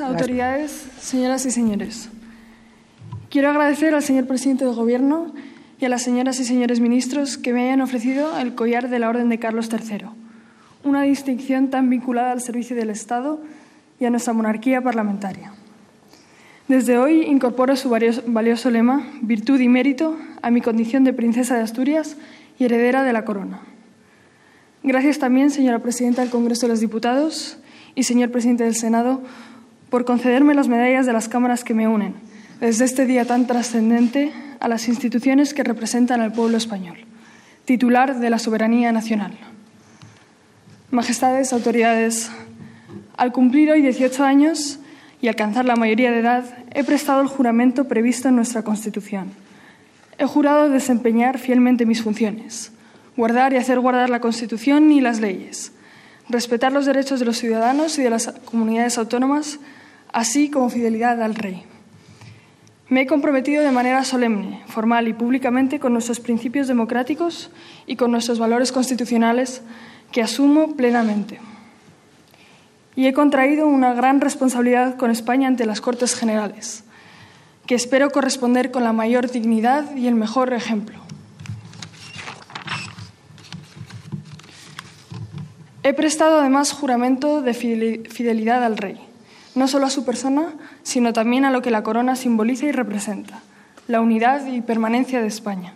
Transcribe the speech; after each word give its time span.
Autoridades, 0.00 0.86
señoras 1.02 1.44
y 1.44 1.50
señores. 1.50 2.08
Quiero 3.28 3.50
agradecer 3.50 3.94
al 3.94 4.02
señor 4.02 4.26
presidente 4.26 4.64
del 4.64 4.74
Gobierno 4.74 5.34
y 5.78 5.84
a 5.84 5.90
las 5.90 6.00
señoras 6.00 6.40
y 6.40 6.46
señores 6.46 6.80
ministros 6.80 7.36
que 7.36 7.52
me 7.52 7.64
hayan 7.64 7.82
ofrecido 7.82 8.38
el 8.38 8.54
collar 8.54 8.88
de 8.88 8.98
la 8.98 9.10
Orden 9.10 9.28
de 9.28 9.38
Carlos 9.38 9.68
III, 9.70 10.06
una 10.82 11.02
distinción 11.02 11.68
tan 11.68 11.90
vinculada 11.90 12.32
al 12.32 12.40
servicio 12.40 12.74
del 12.74 12.88
Estado 12.88 13.42
y 14.00 14.06
a 14.06 14.10
nuestra 14.10 14.32
monarquía 14.32 14.80
parlamentaria. 14.80 15.52
Desde 16.68 16.96
hoy 16.96 17.24
incorporo 17.24 17.76
su 17.76 17.90
valioso 17.90 18.70
lema, 18.70 19.06
virtud 19.20 19.60
y 19.60 19.68
mérito, 19.68 20.16
a 20.40 20.50
mi 20.50 20.62
condición 20.62 21.04
de 21.04 21.12
princesa 21.12 21.56
de 21.56 21.64
Asturias 21.64 22.16
y 22.58 22.64
heredera 22.64 23.02
de 23.02 23.12
la 23.12 23.26
corona. 23.26 23.60
Gracias 24.82 25.18
también, 25.18 25.50
señora 25.50 25.80
presidenta 25.80 26.22
del 26.22 26.30
Congreso 26.30 26.62
de 26.62 26.72
los 26.72 26.80
Diputados 26.80 27.58
y 27.94 28.04
señor 28.04 28.30
presidente 28.30 28.64
del 28.64 28.74
Senado, 28.74 29.20
por 29.92 30.06
concederme 30.06 30.54
las 30.54 30.68
medallas 30.68 31.04
de 31.04 31.12
las 31.12 31.28
cámaras 31.28 31.64
que 31.64 31.74
me 31.74 31.86
unen, 31.86 32.14
desde 32.60 32.86
este 32.86 33.04
día 33.04 33.26
tan 33.26 33.46
trascendente, 33.46 34.32
a 34.58 34.66
las 34.66 34.88
instituciones 34.88 35.52
que 35.52 35.64
representan 35.64 36.22
al 36.22 36.32
pueblo 36.32 36.56
español, 36.56 36.96
titular 37.66 38.18
de 38.18 38.30
la 38.30 38.38
soberanía 38.38 38.90
nacional. 38.90 39.32
Majestades, 40.90 41.52
autoridades, 41.52 42.30
al 43.18 43.32
cumplir 43.32 43.70
hoy 43.70 43.82
18 43.82 44.24
años 44.24 44.78
y 45.20 45.28
alcanzar 45.28 45.66
la 45.66 45.76
mayoría 45.76 46.10
de 46.10 46.20
edad, 46.20 46.44
he 46.72 46.84
prestado 46.84 47.20
el 47.20 47.28
juramento 47.28 47.86
previsto 47.86 48.28
en 48.28 48.36
nuestra 48.36 48.62
Constitución. 48.62 49.30
He 50.16 50.24
jurado 50.24 50.70
desempeñar 50.70 51.38
fielmente 51.38 51.84
mis 51.84 52.02
funciones, 52.02 52.72
guardar 53.14 53.52
y 53.52 53.58
hacer 53.58 53.78
guardar 53.78 54.08
la 54.08 54.20
Constitución 54.20 54.90
y 54.90 55.02
las 55.02 55.20
leyes, 55.20 55.72
respetar 56.30 56.72
los 56.72 56.86
derechos 56.86 57.20
de 57.20 57.26
los 57.26 57.36
ciudadanos 57.36 57.98
y 57.98 58.02
de 58.02 58.08
las 58.08 58.32
comunidades 58.46 58.96
autónomas, 58.96 59.58
así 60.12 60.50
como 60.50 60.70
fidelidad 60.70 61.20
al 61.22 61.34
Rey. 61.34 61.64
Me 62.88 63.02
he 63.02 63.06
comprometido 63.06 63.62
de 63.62 63.72
manera 63.72 64.04
solemne, 64.04 64.62
formal 64.66 65.08
y 65.08 65.14
públicamente 65.14 65.80
con 65.80 65.94
nuestros 65.94 66.20
principios 66.20 66.68
democráticos 66.68 67.50
y 67.86 67.96
con 67.96 68.12
nuestros 68.12 68.38
valores 68.38 68.70
constitucionales 68.70 69.62
que 70.10 70.20
asumo 70.20 70.76
plenamente. 70.76 71.40
Y 72.94 73.06
he 73.06 73.14
contraído 73.14 73.66
una 73.66 73.94
gran 73.94 74.20
responsabilidad 74.20 74.96
con 74.96 75.10
España 75.10 75.48
ante 75.48 75.64
las 75.64 75.80
Cortes 75.80 76.14
Generales, 76.14 76.84
que 77.66 77.74
espero 77.74 78.10
corresponder 78.10 78.70
con 78.70 78.84
la 78.84 78.92
mayor 78.92 79.30
dignidad 79.30 79.96
y 79.96 80.06
el 80.06 80.14
mejor 80.14 80.52
ejemplo. 80.52 80.98
He 85.82 85.94
prestado 85.94 86.40
además 86.40 86.72
juramento 86.72 87.40
de 87.40 87.54
fidelidad 87.54 88.62
al 88.62 88.76
Rey 88.76 89.11
no 89.54 89.68
solo 89.68 89.86
a 89.86 89.90
su 89.90 90.04
persona, 90.04 90.54
sino 90.82 91.12
también 91.12 91.44
a 91.44 91.50
lo 91.50 91.62
que 91.62 91.70
la 91.70 91.82
corona 91.82 92.16
simboliza 92.16 92.66
y 92.66 92.72
representa, 92.72 93.40
la 93.88 94.00
unidad 94.00 94.46
y 94.46 94.60
permanencia 94.60 95.20
de 95.20 95.28
España. 95.28 95.74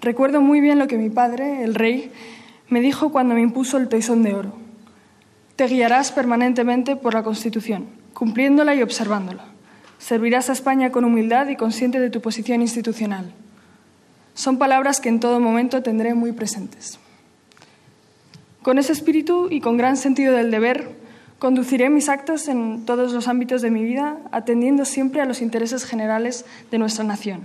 Recuerdo 0.00 0.40
muy 0.40 0.60
bien 0.60 0.78
lo 0.78 0.88
que 0.88 0.98
mi 0.98 1.10
padre, 1.10 1.62
el 1.62 1.74
rey, 1.74 2.12
me 2.68 2.80
dijo 2.80 3.12
cuando 3.12 3.34
me 3.34 3.40
impuso 3.40 3.76
el 3.76 3.88
toisón 3.88 4.22
de 4.22 4.34
oro. 4.34 4.52
Te 5.56 5.66
guiarás 5.66 6.12
permanentemente 6.12 6.96
por 6.96 7.14
la 7.14 7.22
Constitución, 7.22 7.86
cumpliéndola 8.14 8.74
y 8.74 8.82
observándola. 8.82 9.44
Servirás 9.98 10.50
a 10.50 10.54
España 10.54 10.90
con 10.90 11.04
humildad 11.04 11.48
y 11.48 11.56
consciente 11.56 12.00
de 12.00 12.10
tu 12.10 12.20
posición 12.20 12.62
institucional. 12.62 13.32
Son 14.34 14.58
palabras 14.58 15.00
que 15.00 15.08
en 15.08 15.20
todo 15.20 15.38
momento 15.38 15.82
tendré 15.82 16.14
muy 16.14 16.32
presentes. 16.32 16.98
Con 18.62 18.78
ese 18.78 18.92
espíritu 18.92 19.48
y 19.50 19.60
con 19.60 19.76
gran 19.76 19.96
sentido 19.96 20.34
del 20.34 20.50
deber, 20.50 21.01
Conduciré 21.42 21.90
mis 21.90 22.08
actos 22.08 22.46
en 22.46 22.86
todos 22.86 23.12
los 23.12 23.26
ámbitos 23.26 23.62
de 23.62 23.70
mi 23.72 23.82
vida, 23.82 24.16
atendiendo 24.30 24.84
siempre 24.84 25.20
a 25.20 25.24
los 25.24 25.42
intereses 25.42 25.84
generales 25.84 26.44
de 26.70 26.78
nuestra 26.78 27.02
nación. 27.02 27.40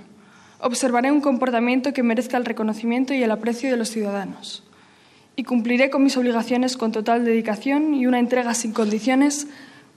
Observaré 0.60 1.12
un 1.12 1.20
comportamiento 1.20 1.94
que 1.94 2.04
merezca 2.04 2.38
el 2.38 2.46
reconocimiento 2.46 3.16
y 3.16 3.24
el 3.24 3.32
aprecio 3.32 3.72
de 3.72 3.78
los 3.78 3.90
ciudadanos. 3.90 4.64
Y 5.36 5.46
cumpliré 5.46 5.90
con 5.90 6.04
mis 6.04 6.16
obligaciones 6.16 6.78
con 6.78 6.92
total 6.92 7.26
dedicación 7.26 7.96
y 7.96 8.06
una 8.06 8.20
entrega 8.20 8.54
sin 8.54 8.72
condiciones, 8.72 9.48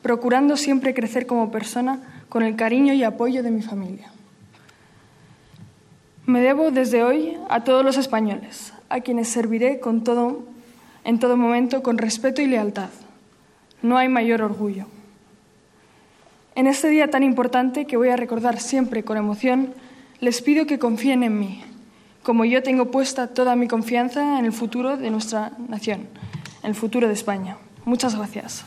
procurando 0.00 0.56
siempre 0.56 0.94
crecer 0.94 1.27
como 1.27 1.50
persona 1.50 2.00
con 2.31 2.43
el 2.43 2.56
cariño 2.56 2.94
y 2.94 3.05
apoyo 3.05 3.43
de 3.43 3.50
mi 3.50 3.60
familia. 3.60 4.10
Me 6.25 6.41
debo 6.41 6.71
desde 6.71 7.03
hoy 7.03 7.37
a 7.50 7.65
todos 7.65 7.84
los 7.84 7.99
españoles, 7.99 8.72
a 8.89 9.00
quienes 9.00 9.28
serviré 9.28 9.78
con 9.78 10.05
todo, 10.05 10.43
en 11.05 11.19
todo 11.19 11.37
momento 11.37 11.83
con 11.83 11.99
respeto 11.99 12.41
y 12.41 12.47
lealtad 12.47 12.89
no 13.83 13.99
hay 13.99 14.09
mayor 14.09 14.43
orgullo. 14.43 14.87
En 16.55 16.67
este 16.67 16.89
día 16.89 17.11
tan 17.11 17.23
importante 17.23 17.87
que 17.87 17.97
voy 17.97 18.09
a 18.09 18.17
recordar 18.17 18.61
siempre 18.61 19.05
con 19.05 19.17
emoción, 19.17 19.73
les 20.21 20.43
pido 20.43 20.67
que 20.67 20.79
confíen 20.79 21.23
en 21.23 21.39
mí, 21.39 21.63
como 22.23 22.45
yo 22.45 22.63
tengo 22.63 22.91
puesta 22.91 23.29
toda 23.29 23.57
mi 23.57 23.69
confianza 23.69 24.39
en 24.39 24.45
el 24.45 24.53
futuro 24.53 24.97
de 24.97 25.11
nuestra 25.11 25.53
nación, 25.69 26.09
en 26.63 26.71
el 26.71 26.75
futuro 26.75 27.07
de 27.07 27.15
España. 27.15 27.57
Muchas 27.85 28.15
gracias. 28.15 28.65